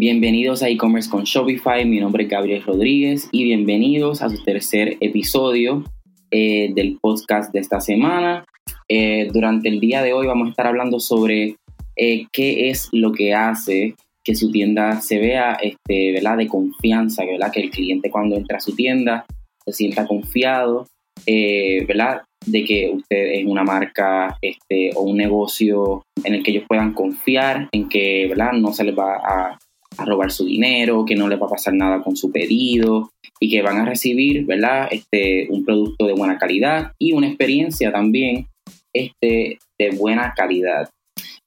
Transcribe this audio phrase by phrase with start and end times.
[0.00, 4.96] Bienvenidos a e-commerce con Shopify, mi nombre es Gabriel Rodríguez y bienvenidos a su tercer
[5.00, 5.82] episodio
[6.30, 8.44] eh, del podcast de esta semana.
[8.88, 11.56] Eh, durante el día de hoy vamos a estar hablando sobre
[11.96, 16.36] eh, qué es lo que hace que su tienda se vea este, ¿verdad?
[16.36, 17.50] de confianza, ¿verdad?
[17.50, 19.26] que el cliente cuando entra a su tienda
[19.66, 20.86] se sienta confiado,
[21.26, 22.22] ¿verdad?
[22.46, 26.94] de que usted es una marca este, o un negocio en el que ellos puedan
[26.94, 28.52] confiar, en que ¿verdad?
[28.52, 29.58] no se les va a,
[30.04, 33.62] robar su dinero, que no les va a pasar nada con su pedido y que
[33.62, 34.88] van a recibir ¿verdad?
[34.90, 38.46] Este, un producto de buena calidad y una experiencia también
[38.94, 40.90] este, de buena calidad.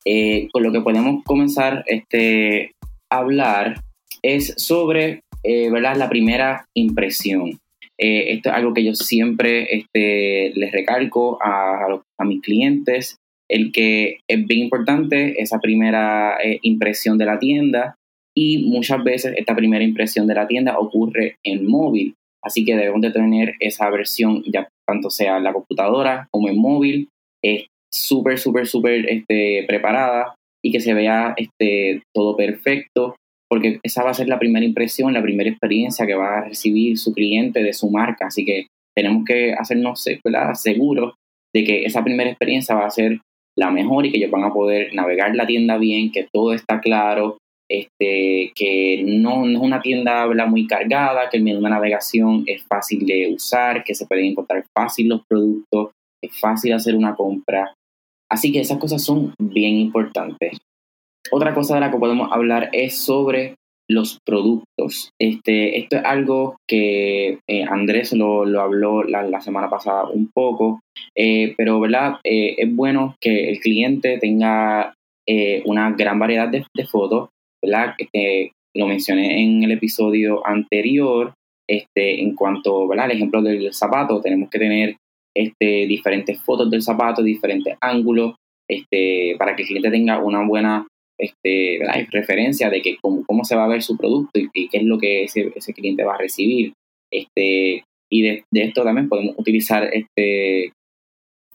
[0.05, 2.71] Eh, con lo que podemos comenzar este,
[3.11, 3.81] a hablar
[4.23, 5.95] es sobre eh, ¿verdad?
[5.95, 7.59] la primera impresión.
[7.99, 11.85] Eh, esto es algo que yo siempre este, les recalco a,
[12.19, 17.95] a, mis clientes, el que es bien importante esa primera eh, impresión de la tienda
[18.35, 23.01] y muchas veces esta primera impresión de la tienda ocurre en móvil, así que debemos
[23.01, 27.09] de tener esa versión ya tanto sea en la computadora como en móvil,
[27.43, 33.15] es súper, súper, súper este, preparada y que se vea este, todo perfecto
[33.51, 36.97] porque esa va a ser la primera impresión, la primera experiencia que va a recibir
[36.97, 38.27] su cliente de su marca.
[38.27, 40.05] Así que tenemos que hacernos
[40.53, 41.15] seguros
[41.53, 43.19] de que esa primera experiencia va a ser
[43.57, 46.79] la mejor y que ellos van a poder navegar la tienda bien, que todo está
[46.79, 47.39] claro,
[47.79, 53.05] este, que no, es una tienda muy cargada, que el menú de navegación es fácil
[53.05, 55.91] de usar, que se pueden encontrar fácil los productos,
[56.23, 57.73] es fácil hacer una compra.
[58.29, 60.57] Así que esas cosas son bien importantes.
[61.31, 63.55] Otra cosa de la que podemos hablar es sobre
[63.91, 65.11] los productos.
[65.19, 70.79] Este, esto es algo que eh, Andrés lo, habló la, semana pasada un poco,
[71.15, 72.19] eh, pero ¿verdad?
[72.23, 74.93] Eh, es bueno que el cliente tenga
[75.63, 77.29] una gran variedad de, fotos,
[77.61, 77.95] ¿verdad?
[78.73, 81.33] lo mencioné en el episodio anterior,
[81.69, 83.05] este, en cuanto ¿verdad?
[83.05, 84.95] al ejemplo del zapato, tenemos que tener
[85.35, 88.35] este, diferentes fotos del zapato, diferentes ángulos,
[88.69, 91.79] este, para que el cliente tenga una buena este,
[92.11, 94.97] referencia de que cómo, cómo, se va a ver su producto y, qué es lo
[94.97, 96.73] que ese, cliente va a recibir.
[97.11, 100.71] Este, y de, esto también podemos utilizar este,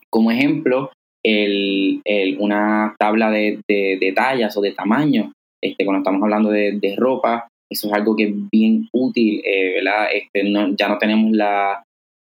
[0.09, 0.91] como ejemplo
[1.23, 5.33] el, el, una tabla de, de, tallas o de tamaño.
[5.63, 9.75] Este, cuando estamos hablando de, de ropa, eso es algo que es bien útil, eh,
[9.75, 10.07] ¿verdad?
[10.13, 11.83] Este, ya no tenemos la,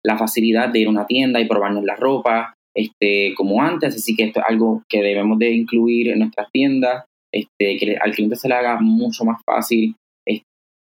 [0.04, 4.16] la, facilidad de ir a una tienda y probarnos la ropa este, como antes, así
[4.16, 8.36] que esto es algo que debemos de incluir en nuestras tiendas este, que al cliente
[8.36, 9.94] se le haga mucho más fácil
[10.26, 10.44] este,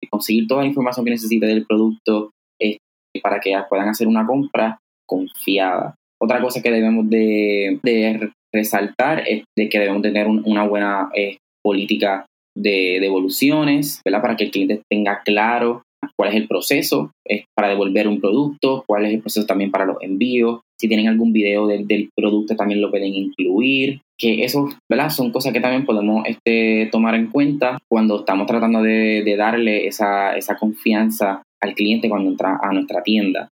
[0.09, 2.79] conseguir toda la información que necesita del producto este,
[3.21, 4.77] para que puedan hacer una compra
[5.07, 5.95] confiada.
[6.21, 12.25] Otra cosa que debemos de, resaltar es de que debemos tener una buena eh, política
[12.55, 14.21] de devoluciones, ¿verdad?
[14.21, 15.83] Para que el cliente tenga claro
[16.17, 17.11] cuál es el proceso
[17.55, 21.31] para devolver un producto, cuál es el proceso también para los envíos, si tienen algún
[21.31, 25.09] video del, producto también lo pueden incluir, que eso, ¿verdad?
[25.09, 30.57] Son cosas que también podemos este, tomar en cuenta cuando estamos tratando de, darle esa
[30.59, 33.49] confianza al cliente cuando entra a nuestra tienda.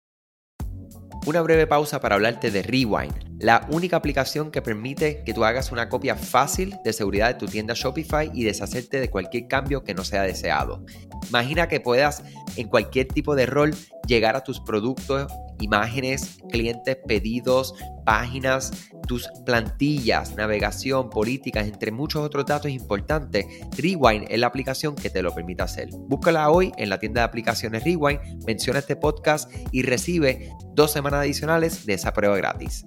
[1.27, 5.73] Una breve pausa para hablarte de Rewind, la única aplicación que permite que tú hagas
[5.73, 9.93] una copia fácil de seguridad de tu tienda Shopify y deshacerte de cualquier cambio que
[9.93, 10.85] no sea deseado.
[11.29, 12.23] Imagina que puedas
[12.55, 13.75] en cualquier tipo de rol
[14.07, 15.27] llegar a tus productos
[15.59, 18.71] imágenes, clientes, pedidos, páginas,
[19.07, 23.47] tus plantillas, navegación, políticas, entre muchos otros datos importantes,
[23.77, 25.89] Rewind es la aplicación que te lo permite hacer.
[26.09, 31.21] Búscala hoy en la tienda de aplicaciones Rewind, menciona este podcast y recibe dos semanas
[31.21, 32.85] adicionales de esa prueba gratis.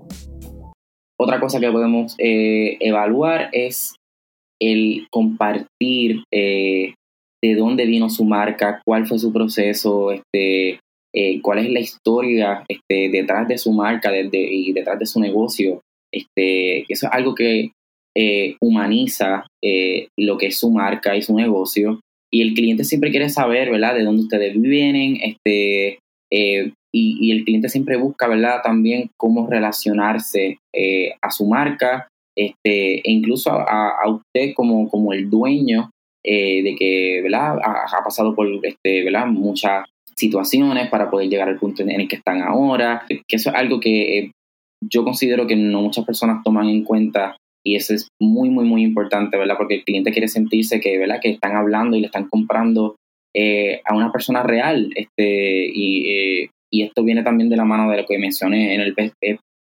[1.19, 3.95] Otra cosa que podemos eh, evaluar es
[4.61, 6.93] el compartir eh,
[7.41, 10.79] de dónde vino su marca, cuál fue su proceso, este,
[11.13, 15.81] eh, cuál es la historia este, detrás de su marca y detrás de su negocio.
[16.13, 17.71] Este, eso es algo que
[18.17, 21.99] eh, humaniza eh, lo que es su marca y su negocio.
[22.31, 25.99] Y el cliente siempre quiere saber, ¿verdad?, de dónde ustedes vienen, este,
[26.31, 30.59] y, el cliente siempre busca, ¿verdad?, también cómo relacionarse
[31.21, 32.07] a su marca,
[32.37, 35.89] este, e incluso a, a usted como, como el dueño
[36.23, 39.85] de que, ¿verdad?, ha, ha pasado por, este, ¿verdad?, muchas
[40.19, 43.79] situaciones para poder llegar al punto en el que están ahora, que eso es algo
[43.79, 44.31] que eh,
[44.81, 48.83] yo considero que no muchas personas toman en cuenta y eso es muy, muy, muy
[48.83, 49.55] importante, ¿verdad?
[49.57, 51.19] Porque el cliente quiere sentirse que, ¿verdad?
[51.21, 52.95] Que están hablando y le están comprando
[53.35, 57.91] eh, a una persona real, este, y, eh, y, esto viene también de la mano
[57.91, 58.95] de lo que mencioné en el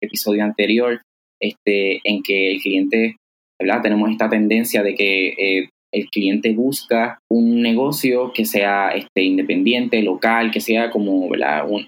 [0.01, 1.01] episodio anterior,
[1.41, 3.17] este, en que el cliente,
[3.61, 3.83] ¿verdad?
[3.83, 10.51] Tenemos esta tendencia de que el cliente busca un negocio que sea este, independiente, local,
[10.51, 11.31] que sea como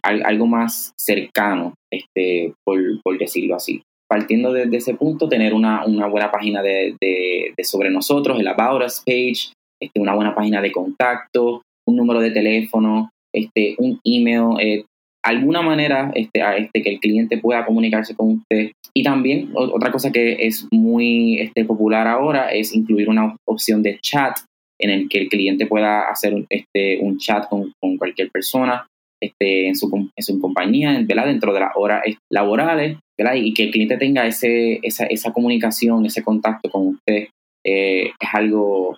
[0.03, 3.83] algo más cercano, este, por, decirlo así.
[4.09, 6.97] Partiendo desde ese punto, tener una, buena página de,
[7.63, 12.31] sobre nosotros, el About Us page, este, una buena página de contacto, un número de
[12.31, 14.85] teléfono, este, un email, eh,
[15.23, 18.73] alguna manera este, a este, que el cliente pueda comunicarse con usted.
[18.95, 23.99] Y también otra cosa que es muy este, popular ahora es incluir una opción de
[24.01, 24.39] chat
[24.81, 28.87] en el que el cliente pueda hacer este, un chat con, cualquier persona
[29.21, 31.27] este, en, su, en su compañía, ¿verdad?
[31.27, 33.35] dentro de las horas laborales, ¿verdad?
[33.35, 37.29] y que el cliente tenga ese, esa, esa comunicación, ese contacto con usted,
[37.67, 38.97] eh, es algo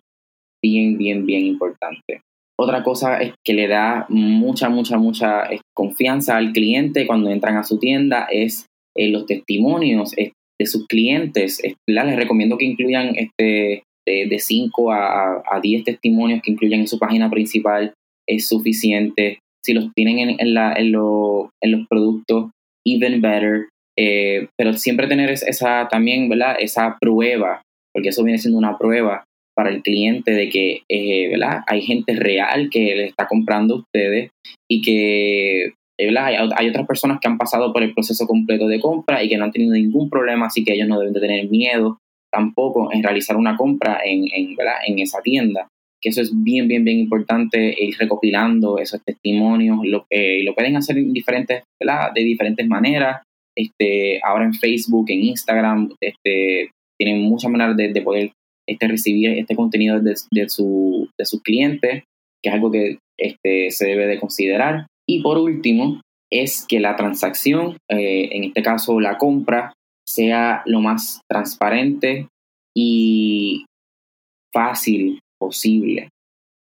[0.62, 2.20] bien, bien, bien importante.
[2.62, 7.56] Otra cosa es que le da mucha, mucha, mucha eh, confianza al cliente cuando entran
[7.56, 11.62] a su tienda es eh, los testimonios eh, de sus clientes.
[11.86, 17.30] Les recomiendo que incluyan este, de 5 a, 10 testimonios que incluyan en su página
[17.30, 17.94] principal.
[18.28, 19.38] Es suficiente.
[19.64, 22.50] Si los tienen en, en, los productos,
[22.86, 23.68] even better.
[24.58, 26.56] pero siempre tener esa también, ¿verdad?
[26.60, 27.62] Esa prueba,
[27.94, 29.24] porque eso viene siendo una prueba
[29.60, 31.60] para el cliente de que eh, ¿verdad?
[31.66, 34.30] hay gente real que le está comprando a ustedes
[34.70, 36.48] y que eh, ¿verdad?
[36.56, 39.44] Hay, otras personas que han pasado por el proceso completo de compra y que no
[39.44, 41.98] han tenido ningún problema, así que ellos no deben de tener miedo
[42.32, 44.76] tampoco en realizar una compra en, en, ¿verdad?
[44.86, 45.68] en esa tienda.
[46.02, 49.80] Que eso es bien, bien, bien importante, ir recopilando esos testimonios.
[49.84, 52.12] Lo, eh, lo pueden hacer diferentes, ¿verdad?
[52.14, 53.20] de diferentes maneras.
[53.54, 58.30] Este, ahora en Facebook, en Instagram, este, tienen muchas maneras de, de poder
[58.70, 62.04] este, recibir este contenido de, de, su, de sus clientes,
[62.42, 64.86] que es algo que este, se debe de considerar.
[65.08, 66.00] Y por último,
[66.32, 69.72] es que la transacción, eh, en este caso la compra,
[70.08, 72.28] sea lo más transparente
[72.76, 73.64] y
[74.52, 76.08] fácil posible.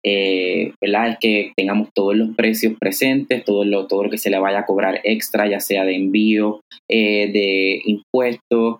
[0.03, 1.09] Eh, ¿verdad?
[1.09, 4.59] Es que tengamos todos los precios presentes, todo lo, todo lo que se le vaya
[4.59, 8.79] a cobrar extra, ya sea de envío, eh, de impuestos,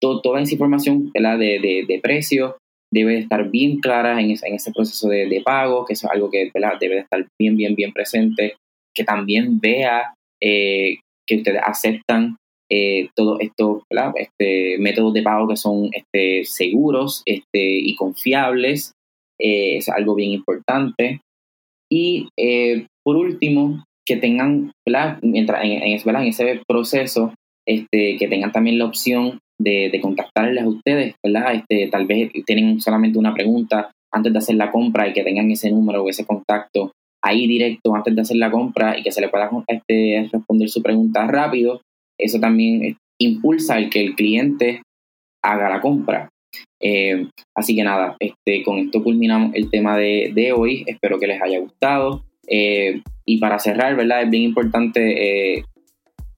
[0.00, 2.56] toda esa información De, de, de precio
[2.92, 6.50] debe estar bien clara en ese, en ese proceso de, pago, que es algo que
[6.80, 8.56] debe de estar bien, bien, bien presente,
[8.94, 12.36] que también vea eh, que ustedes aceptan
[12.70, 13.82] eh, todos estos
[14.16, 18.92] este, métodos de pago que son este, seguros este, y confiables,
[19.40, 21.20] eh, es algo bien importante.
[21.90, 22.28] Y
[23.04, 24.72] por último, que tengan,
[25.22, 27.34] Mientras en, en, en, ese proceso,
[27.66, 31.54] este, que tengan también la opción de, contactarles a ustedes, ¿verdad?
[31.54, 35.50] Este, tal vez tienen solamente una pregunta antes de hacer la compra y que tengan
[35.50, 36.92] ese número o ese contacto
[37.22, 40.82] ahí directo antes de hacer la compra y que se le pueda este, responder su
[40.82, 41.82] pregunta rápido.
[42.18, 44.82] Eso también eh, impulsa el que el cliente
[45.42, 46.28] haga la compra.
[46.80, 50.84] Eh, así que nada, este, con esto culminamos el tema de, hoy.
[50.86, 52.24] Espero que les haya gustado.
[52.46, 54.22] Eh, y para cerrar, ¿verdad?
[54.22, 55.64] Es bien importante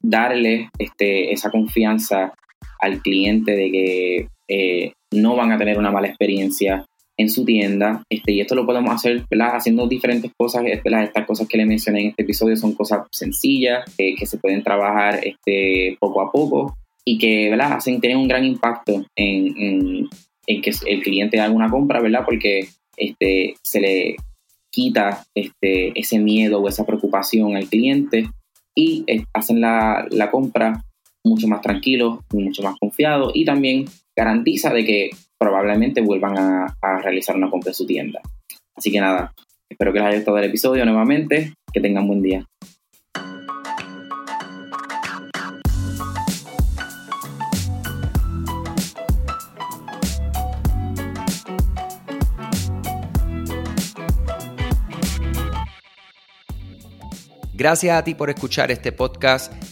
[0.00, 2.32] darle este, esa confianza
[2.78, 6.84] al cliente de que eh, no van a tener una mala experiencia
[7.18, 8.02] en su tienda.
[8.08, 10.62] Este, y esto lo podemos hacer haciendo diferentes cosas.
[10.66, 14.62] Estas cosas que le mencioné en este episodio son cosas sencillas eh, que se pueden
[14.62, 17.72] trabajar este, poco a poco y que ¿verdad?
[17.72, 20.08] hacen tener un gran impacto en,
[20.46, 22.22] que el cliente haga una compra, ¿verdad?
[22.24, 24.16] porque este, se le
[24.70, 28.28] quita este, ese miedo o esa preocupación al cliente
[28.74, 30.84] y eh, hacen la, la compra
[31.28, 33.84] mucho más tranquilo, mucho más confiado y también
[34.16, 38.20] garantiza de que probablemente vuelvan a, a realizar una compra en su tienda.
[38.74, 39.32] Así que nada,
[39.68, 42.46] espero que les haya gustado el episodio nuevamente, que tengan buen día.
[57.58, 59.52] Gracias a ti por escuchar este podcast,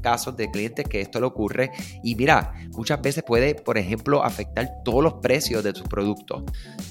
[0.00, 1.70] casos de clientes que esto le ocurre
[2.02, 6.42] y mira, muchas veces puede, por ejemplo, afectar todos los precios de tus productos.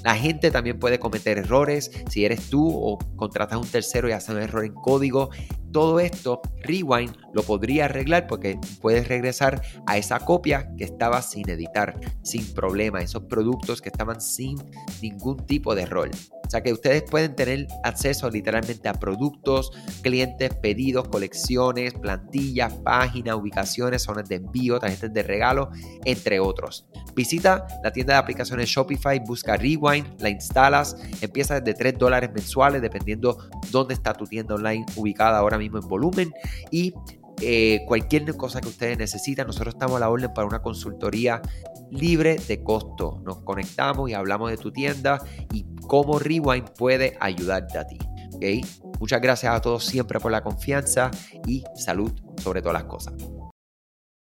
[0.04, 4.12] La gente también puede cometer errores si eres tú o contratas a un tercero y
[4.12, 5.30] hace un error en código.
[5.72, 11.48] Todo esto, Rewind lo podría arreglar porque puedes regresar a esa copia que estaba sin
[11.50, 14.58] editar, sin problema, esos productos que estaban sin
[15.02, 16.10] ningún tipo de error.
[16.50, 19.72] O sea que ustedes pueden tener acceso literalmente a productos,
[20.02, 25.70] clientes, pedidos, colecciones, plantillas, páginas, ubicaciones, zonas de envío, tarjetas de regalo,
[26.06, 26.88] entre otros.
[27.14, 32.82] Visita la tienda de aplicaciones Shopify, busca Rewind, la instalas, empieza desde 3 dólares mensuales
[32.82, 33.38] dependiendo
[33.70, 36.34] dónde está tu tienda online ubicada ahora mismo en volumen
[36.72, 36.94] y
[37.42, 41.42] eh, cualquier cosa que ustedes necesitan, nosotros estamos a la orden para una consultoría
[41.90, 43.22] libre de costo.
[43.26, 45.22] Nos conectamos y hablamos de tu tienda
[45.54, 47.98] y cómo Rewind puede ayudarte a ti.
[48.36, 48.62] ¿okay?
[49.00, 51.12] Muchas gracias a todos siempre por la confianza
[51.48, 53.14] y salud sobre todas las cosas.